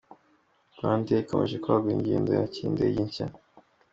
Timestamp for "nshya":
3.07-3.25